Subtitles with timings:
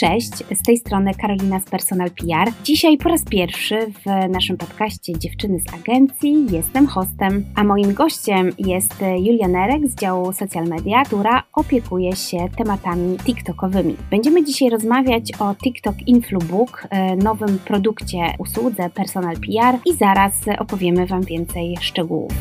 [0.00, 2.52] Cześć, z tej strony Karolina z Personal PR.
[2.64, 8.50] Dzisiaj po raz pierwszy w naszym podcaście Dziewczyny z Agencji jestem hostem, a moim gościem
[8.58, 13.96] jest Julia Nerek z działu social media, która opiekuje się tematami TikTokowymi.
[14.10, 21.06] Będziemy dzisiaj rozmawiać o TikTok Influbook, e, nowym produkcie, usłudze Personal PR i zaraz opowiemy
[21.06, 22.32] Wam więcej szczegółów.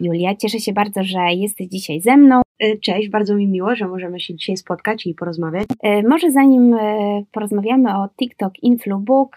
[0.00, 2.42] Julia, cieszę się bardzo, że jesteś dzisiaj ze mną.
[2.62, 5.66] E, cześć, bardzo mi miło, że możemy się dzisiaj spotkać i porozmawiać.
[5.82, 9.36] E, może zanim e, porozmawiamy o TikTok Influbook,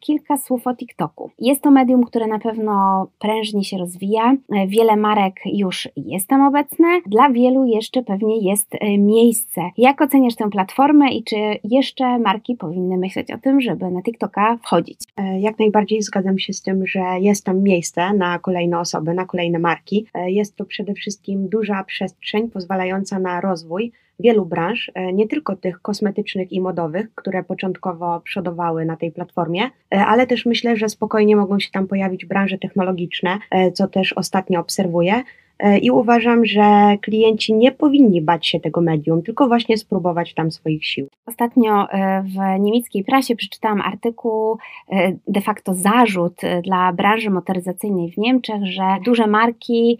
[0.00, 1.30] kilka słów o TikToku.
[1.38, 4.36] Jest to medium, które na pewno prężnie się rozwija.
[4.66, 6.86] Wiele marek już jest tam obecne.
[7.06, 9.60] Dla wielu jeszcze pewnie jest miejsce.
[9.76, 14.56] Jak oceniasz tę platformę i czy jeszcze marki powinny myśleć o tym, żeby na TikToka
[14.62, 14.98] wchodzić?
[15.38, 19.58] Jak najbardziej zgadzam się z tym, że jest tam miejsce na kolejne osoby, na kolejne
[19.58, 20.06] marki.
[20.26, 25.82] Jest to przede wszystkim duża przestrzeń pozwalająca na rozwój wielu branż, e, nie tylko tych
[25.82, 31.36] kosmetycznych i modowych, które początkowo przodowały na tej platformie, e, ale też myślę, że spokojnie
[31.36, 35.22] mogą się tam pojawić branże technologiczne, e, co też ostatnio obserwuję.
[35.62, 40.50] E, i uważam, że klienci nie powinni bać się tego medium, tylko właśnie spróbować tam
[40.50, 41.08] swoich sił.
[41.26, 44.58] Ostatnio e, w niemieckiej prasie przeczytałam artykuł,
[44.92, 49.98] e, de facto zarzut dla branży motoryzacyjnej w Niemczech, że duże marki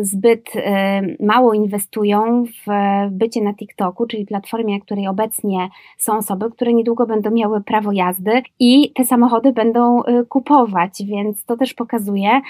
[0.00, 0.52] zbyt
[1.20, 2.70] mało inwestują w
[3.10, 7.92] bycie na TikToku, czyli platformie, na której obecnie są osoby, które niedługo będą miały prawo
[7.92, 12.40] jazdy i te samochody będą kupować, więc to też pokazuje,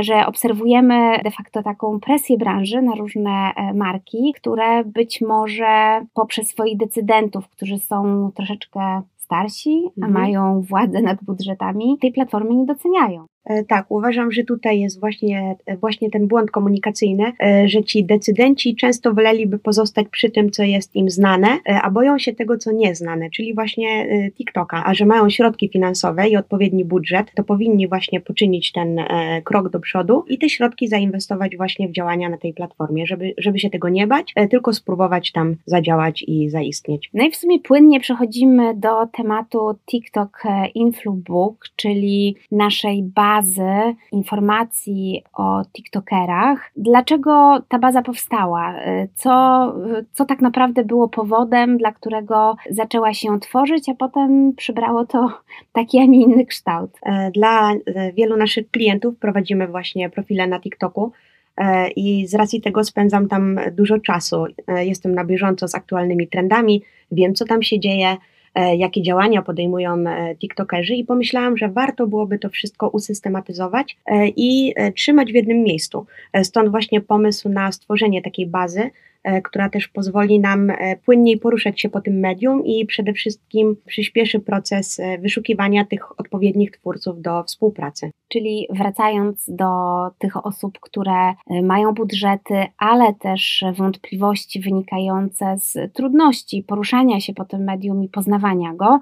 [0.00, 6.48] że obserwujemy de facto taką presję branży na różne e, marki, które być może poprzez
[6.48, 10.12] swoich decydentów, którzy są troszeczkę starsi, a mhm.
[10.12, 13.26] mają władzę nad budżetami, tej platformy nie doceniają.
[13.44, 18.04] E, tak, uważam, że tutaj jest właśnie, e, właśnie ten błąd komunikacyjny, e, że ci
[18.04, 22.72] decydenci często woleliby pozostać przy tym, co jest im znane, a boją się tego, co
[22.72, 24.84] nieznane, czyli właśnie TikToka.
[24.84, 29.00] A że mają środki finansowe i odpowiedni budżet, to powinni właśnie poczynić ten
[29.44, 33.58] krok do przodu i te środki zainwestować właśnie w działania na tej platformie, żeby, żeby
[33.58, 37.10] się tego nie bać, tylko spróbować tam zadziałać i zaistnieć.
[37.14, 40.42] No i w sumie płynnie przechodzimy do tematu TikTok
[40.74, 46.70] Influbook, czyli naszej bazy bazy informacji o TikTokerach.
[46.76, 48.74] Dlaczego ta baza powstała?
[49.14, 49.32] Co,
[50.12, 55.32] co tak naprawdę było powodem, dla którego zaczęła się tworzyć, a potem przybrało to
[55.72, 56.90] taki, a nie inny kształt?
[57.02, 61.12] E, dla e, wielu naszych klientów prowadzimy właśnie profile na TikToku.
[61.56, 64.44] E, I z racji tego spędzam tam dużo czasu.
[64.68, 66.82] Jestem na bieżąco z aktualnymi trendami,
[67.12, 68.16] wiem co tam się dzieje,
[68.54, 74.74] jakie działania podejmują e, TikTokerzy i pomyślałam, że warto byłoby to wszystko usystematyzować e, i
[74.96, 76.06] trzymać w jednym miejscu.
[76.42, 78.90] Stąd właśnie pomysł na stworzenie takiej bazy, E,
[79.44, 84.40] która też pozwoli nam e, płynniej poruszać się po tym medium i przede wszystkim przyspieszy
[84.40, 88.10] proces e, wyszukiwania tych odpowiednich twórców do współpracy.
[88.28, 89.66] Czyli wracając do
[90.18, 97.64] tych osób, które mają budżety, ale też wątpliwości wynikające z trudności poruszania się po tym
[97.64, 99.00] medium i poznawania go,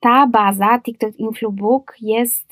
[0.00, 2.50] ta baza TikTok Influbook jest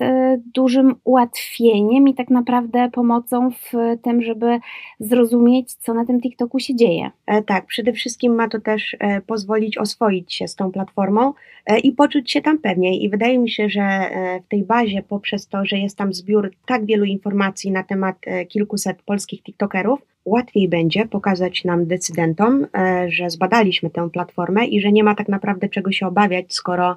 [0.55, 4.61] dużym ułatwieniem i tak naprawdę pomocą w tym, żeby
[5.01, 7.08] zrozumieć, co na tym TikToku się dzieje.
[7.27, 11.33] E, tak, przede wszystkim ma to też e, pozwolić oswoić się z tą platformą
[11.67, 13.05] e, i poczuć się tam pewniej.
[13.05, 14.11] I wydaje mi się, że
[14.45, 18.17] w tej bazie, poprzez to, że jest tam zbiór tak wielu informacji na temat
[18.49, 22.67] kilkuset polskich TikTokerów, łatwiej będzie pokazać nam decydentom,
[23.09, 26.97] że zbadaliśmy tę platformę i że nie ma tak naprawdę czego się obawiać, skoro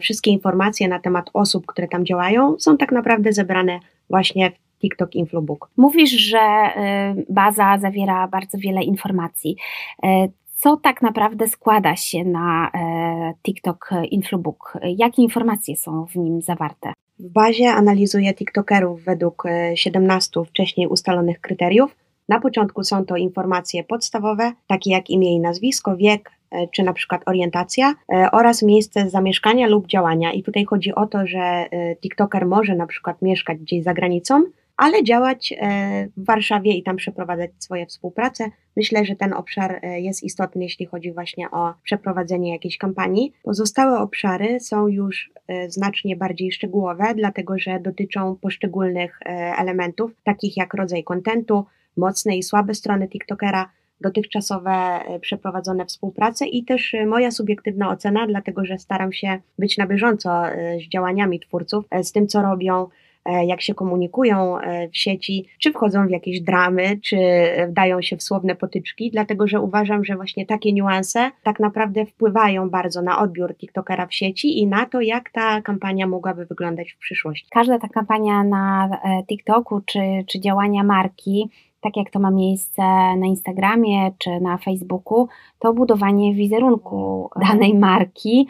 [0.00, 3.80] wszystkie informacje na temat osób, które tam działają, są tak naprawdę zebrane
[4.10, 5.70] właśnie w TikTok Inflobook.
[5.76, 6.38] Mówisz, że
[7.18, 9.56] y, baza zawiera bardzo wiele informacji.
[10.04, 10.08] Y,
[10.56, 14.78] co tak naprawdę składa się na y, TikTok Inflobook?
[14.96, 16.92] Jakie informacje są w nim zawarte?
[17.18, 19.44] W bazie analizuję TikTokerów według
[19.74, 21.96] 17 wcześniej ustalonych kryteriów.
[22.28, 26.30] Na początku są to informacje podstawowe, takie jak imię i nazwisko, wiek,
[26.74, 27.94] czy na przykład orientacja
[28.32, 30.32] oraz miejsce zamieszkania lub działania.
[30.32, 31.66] I tutaj chodzi o to, że
[32.00, 34.42] TikToker może na przykład mieszkać gdzieś za granicą,
[34.76, 38.50] ale działać e, w Warszawie i tam przeprowadzać swoje współprace.
[38.76, 43.32] Myślę, że ten obszar e, jest istotny, jeśli chodzi właśnie o przeprowadzenie jakiejś kampanii.
[43.42, 49.18] Pozostałe obszary są już e, znacznie bardziej szczegółowe, dlatego że dotyczą poszczególnych
[49.58, 51.64] elementów, takich jak rodzaj kontentu,
[51.96, 53.70] mocne i słabe strony TikTokera,
[54.00, 60.42] dotychczasowe przeprowadzone współprace i też moja subiektywna ocena, dlatego że staram się być na bieżąco
[60.84, 62.88] z działaniami twórców, z tym co robią,
[63.46, 64.56] jak się komunikują
[64.92, 67.16] w sieci, czy wchodzą w jakieś dramy, czy
[67.68, 72.70] wdają się w słowne potyczki, dlatego że uważam, że właśnie takie niuanse tak naprawdę wpływają
[72.70, 76.98] bardzo na odbiór TikTokera w sieci i na to, jak ta kampania mogłaby wyglądać w
[76.98, 77.46] przyszłości.
[77.50, 78.90] Każda ta kampania na
[79.28, 81.50] TikToku, czy, czy działania marki,
[81.86, 82.82] tak jak to ma miejsce
[83.16, 85.28] na Instagramie czy na Facebooku,
[85.58, 88.46] to budowanie wizerunku danej marki.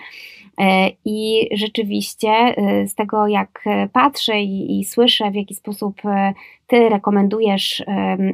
[0.59, 6.33] E, I rzeczywiście e, z tego, jak patrzę i, i, słyszę, w jaki sposób e,
[6.67, 7.85] Ty rekomendujesz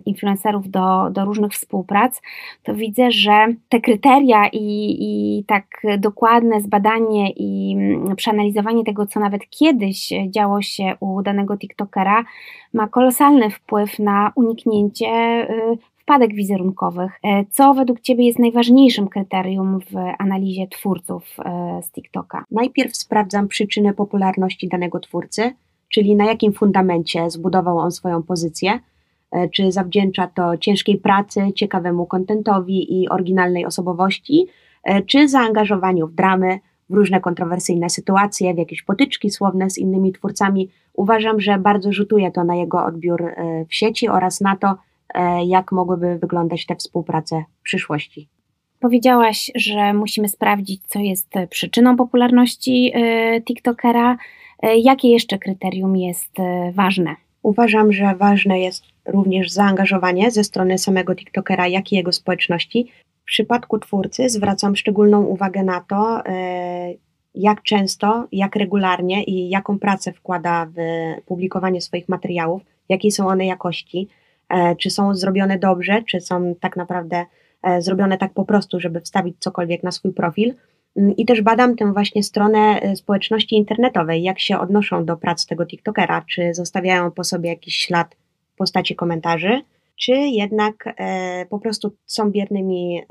[0.06, 2.22] influencerów do, do różnych współprac,
[2.62, 9.20] to widzę, że te kryteria i, i tak dokładne zbadanie i mm, przeanalizowanie tego, co
[9.20, 12.24] nawet kiedyś działo się u danego TikTokera,
[12.72, 15.08] ma kolosalny wpływ na uniknięcie
[16.02, 17.20] wpadek wizerunkowych.
[17.24, 22.44] E, co według Ciebie jest najważniejszym kryterium w analizie twórców e, z TikToka?
[22.50, 25.54] Najpierw sprawdzam przyczynę popularności danego twórcy,
[25.94, 28.80] czyli na jakim fundamencie zbudował on swoją pozycję.
[29.32, 34.46] E, czy zawdzięcza to ciężkiej pracy, ciekawemu kontentowi i oryginalnej osobowości,
[35.06, 36.58] czy zaangażowaniu w dramy,
[36.90, 40.70] w różne kontrowersyjne sytuacje, w jakieś potyczki słowne z innymi twórcami.
[40.94, 43.24] Uważam, że bardzo rzutuje to na jego odbiór
[43.68, 44.76] w sieci oraz na to,
[45.14, 48.28] E, jak mogłyby wyglądać te współprace w przyszłości.
[48.80, 54.16] Powiedziałaś, że musimy sprawdzić, co jest przyczyną popularności e, TikTokera.
[54.62, 56.32] E, jakie jeszcze kryterium jest
[56.72, 57.16] ważne?
[57.42, 62.92] Uważam, że ważne jest również zaangażowanie ze strony samego TikTokera, jak i jego społeczności.
[63.22, 66.22] W przypadku twórcy zwracam szczególną uwagę na to,
[67.34, 70.80] jak często, jak regularnie i jaką pracę wkłada w
[71.26, 74.08] publikowanie swoich materiałów, jakiej są one jakości
[74.52, 77.24] E, czy są zrobione dobrze, czy są tak naprawdę
[77.62, 80.54] e, zrobione tak po prostu, żeby wstawić cokolwiek na swój profil.
[80.96, 85.46] Mm, I też badam tę właśnie stronę e, społeczności internetowej, jak się odnoszą do prac
[85.46, 88.16] tego TikTokera, czy zostawiają po sobie jakiś ślad
[88.54, 89.62] w postaci komentarzy,
[90.00, 90.94] czy jednak
[91.50, 93.02] po prostu są biernymi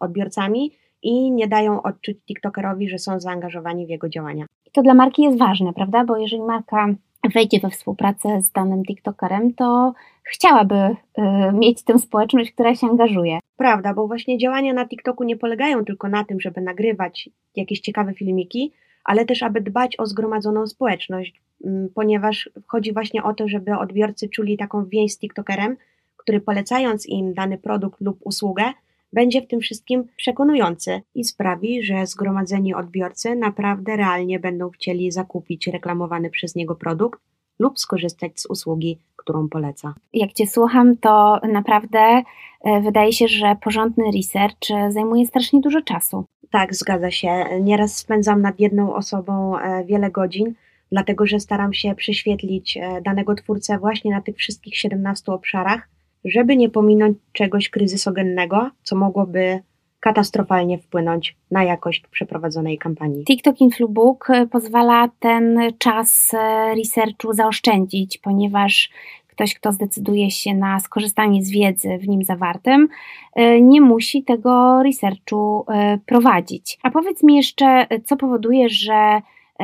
[0.00, 0.72] odbiorcami
[1.02, 4.46] i nie dają odczuć TikTokerowi, że są zaangażowani w jego działania.
[4.72, 6.04] To dla marki jest ważne, prawda?
[6.04, 6.94] Bo jeżeli marka
[7.34, 11.22] wejdzie we współpracę z danym TikTokerem, to chciałaby y,
[11.52, 13.38] mieć tę społeczność, która się angażuje.
[13.56, 18.14] Prawda, bo właśnie działania na TikToku nie polegają tylko na tym, żeby nagrywać jakieś ciekawe
[18.14, 18.72] filmiki,
[19.04, 24.28] ale też aby dbać o zgromadzoną społeczność, mm, ponieważ chodzi właśnie o to, żeby odbiorcy
[24.28, 25.76] czuli taką więź z TikTokerem,
[26.16, 28.64] który polecając im dany produkt lub usługę,
[29.12, 35.66] będzie w tym wszystkim przekonujący i sprawi, że zgromadzeni odbiorcy naprawdę realnie będą chcieli zakupić
[35.66, 37.20] reklamowany przez niego produkt
[37.58, 39.94] lub skorzystać z usługi, którą poleca.
[40.12, 42.22] Jak Cię słucham, to naprawdę
[42.60, 46.24] e, wydaje się, że porządny research zajmuje strasznie dużo czasu.
[46.50, 47.44] Tak, zgadza się.
[47.60, 50.54] Nieraz spędzam nad jedną osobą e, wiele godzin,
[50.92, 55.88] dlatego że staram się prześwietlić e, danego twórcę właśnie na tych wszystkich 17 obszarach,
[56.24, 59.60] żeby nie pominąć czegoś kryzysogennego, co mogłoby
[60.04, 63.24] katastrofalnie wpłynąć na jakość przeprowadzonej kampanii.
[63.24, 68.90] TikTok Influbook e, pozwala ten czas e, researchu zaoszczędzić, ponieważ
[69.26, 72.88] ktoś, kto zdecyduje się na skorzystanie z wiedzy w nim zawartym,
[73.34, 75.66] e, nie musi tego researchu
[76.06, 76.78] prowadzić.
[76.82, 79.20] A powiedz mi jeszcze, co powoduje, że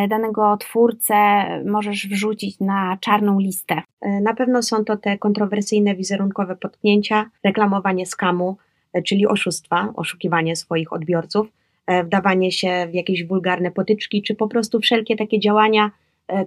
[0.09, 1.15] danego twórcę
[1.65, 3.83] możesz wrzucić na czarną listę?
[4.23, 8.57] Na pewno są to te kontrowersyjne wizerunkowe potknięcia, reklamowanie skamu,
[9.07, 11.47] czyli oszustwa, oszukiwanie swoich odbiorców,
[12.05, 15.91] wdawanie się w jakieś wulgarne potyczki, czy po prostu wszelkie takie działania,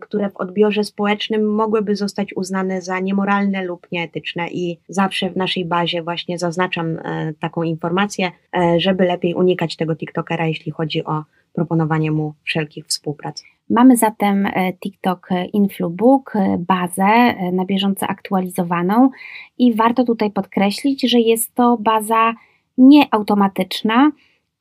[0.02, 4.48] które w odbiorze społecznym mogłyby zostać uznane za niemoralne lub nieetyczne.
[4.52, 6.98] I zawsze w naszej bazie właśnie zaznaczam
[7.40, 8.32] taką informację,
[8.78, 13.44] żeby lepiej unikać tego TikTokera, jeśli chodzi o proponowanie mu wszelkich współprac.
[13.70, 19.10] Mamy zatem e, TikTok Influbook, e, bazę e, na bieżąco aktualizowaną
[19.58, 22.34] i warto tutaj podkreślić, że jest to baza
[22.78, 24.12] nieautomatyczna,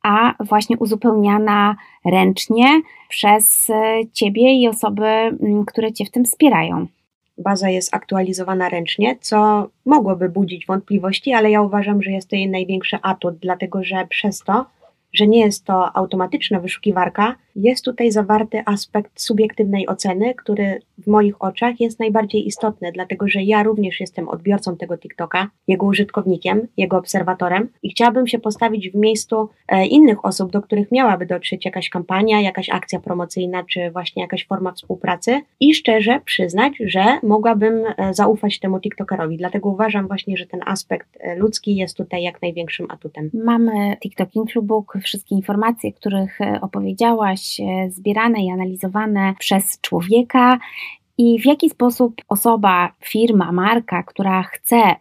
[0.03, 3.71] a właśnie uzupełniana ręcznie przez
[4.13, 5.07] Ciebie i osoby,
[5.67, 6.87] które Cię w tym wspierają.
[7.39, 12.49] Baza jest aktualizowana ręcznie, co mogłoby budzić wątpliwości, ale ja uważam, że jest to jej
[12.49, 14.67] największy atut, dlatego że przez to
[15.13, 21.43] że nie jest to automatyczna wyszukiwarka, jest tutaj zawarty aspekt subiektywnej oceny, który w moich
[21.43, 26.99] oczach jest najbardziej istotny, dlatego że ja również jestem odbiorcą tego TikToka, jego użytkownikiem, jego
[26.99, 31.89] obserwatorem i chciałabym się postawić w miejscu e, innych osób, do których miałaby dotrzeć jakaś
[31.89, 38.15] kampania, jakaś akcja promocyjna, czy właśnie jakaś forma współpracy i szczerze przyznać, że mogłabym e,
[38.15, 39.37] zaufać temu TikTokerowi.
[39.37, 43.31] Dlatego uważam właśnie, że ten aspekt e, ludzki jest tutaj jak największym atutem.
[43.35, 47.42] Mamy TikTok Influbook, wszystkie informacje, których opowiedziałaś,
[47.89, 50.59] zbierane i analizowane przez człowieka
[51.19, 54.97] i w jaki sposób osoba, firma, marka, która chce e,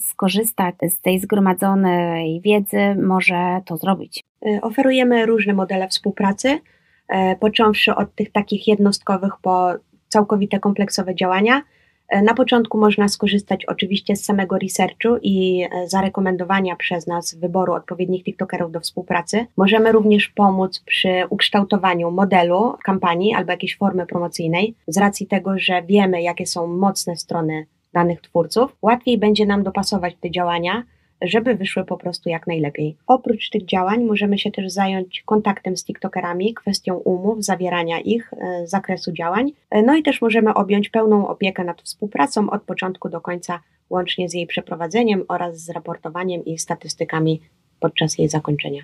[0.00, 4.24] skorzystać z tej zgromadzonej wiedzy, może to zrobić?
[4.46, 6.60] E, oferujemy różne modele współpracy,
[7.08, 9.72] e, począwszy od tych takich jednostkowych po
[10.08, 11.62] całkowite kompleksowe działania.
[12.08, 17.72] E, na początku można skorzystać oczywiście z samego researchu i e, zarekomendowania przez nas wyboru
[17.72, 19.46] odpowiednich TikTokerów do współpracy.
[19.56, 25.82] Możemy również pomóc przy ukształtowaniu modelu kampanii albo jakiejś formy promocyjnej, z racji tego, że
[25.82, 28.76] wiemy, jakie są mocne strony danych twórców.
[28.82, 30.82] Łatwiej będzie nam dopasować te działania
[31.24, 32.96] żeby wyszły po prostu jak najlepiej.
[33.06, 38.66] Oprócz tych działań możemy się też zająć kontaktem z TikTokerami, kwestią umów, zawierania ich, e,
[38.66, 43.20] zakresu działań, e, no i też możemy objąć pełną opiekę nad współpracą od początku do
[43.20, 47.40] końca, łącznie z jej przeprowadzeniem oraz z raportowaniem i statystykami
[47.80, 48.82] podczas jej zakończenia.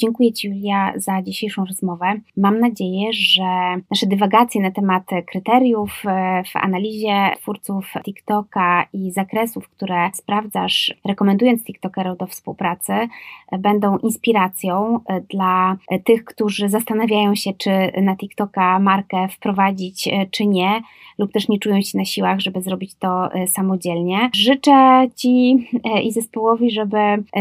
[0.00, 2.14] Dziękuję Ci, Julia, za dzisiejszą rozmowę.
[2.36, 3.42] Mam nadzieję, że
[3.90, 11.64] nasze dywagacje na temat kryteriów e, w analizie twórców TikToka i zakresów, które sprawdzasz, rekomendując
[11.64, 12.92] TikTokerów do współpracy,
[13.58, 17.70] będą inspiracją e, dla tych, którzy zastanawiają się, czy
[18.02, 20.82] na TikToka markę wprowadzić, e, czy nie,
[21.18, 24.30] lub też nie czują się na siłach, żeby zrobić to samodzielnie.
[24.34, 25.68] Życzę Ci
[26.02, 26.96] i zespołowi, żeby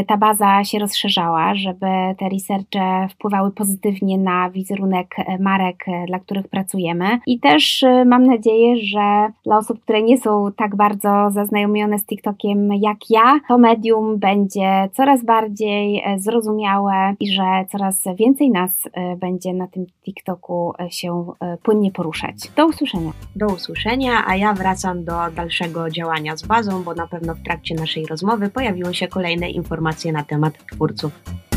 [0.08, 6.20] ta baza się rozszerzała, żeby te researche wpływały pozytywnie na wizerunek e, marek, e, dla
[6.20, 7.20] których pracujemy.
[7.28, 12.06] I też e, mam nadzieję, że dla osób, które nie są tak bardzo zaznajomione z
[12.06, 18.72] TikTokiem jak ja, to medium będzie coraz bardziej zrozumiałe i że coraz więcej nas
[19.18, 21.26] będzie na tym TikToku się
[21.64, 22.36] płynnie poruszać.
[22.56, 23.12] Do usłyszenia.
[23.36, 27.76] Do usłyszenia, a ja wracam do dalszego działania z bazą, bo na pewno w trakcie
[27.76, 31.51] naszej rozmowy pojawiły się kolejne informacje na temat twórców.